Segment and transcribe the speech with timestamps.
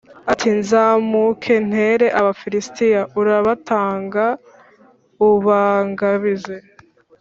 [0.31, 3.01] ati “Nzamuke ntere Abafilisitiya?
[3.19, 4.25] Urabatanga
[5.29, 6.55] ubangabize?”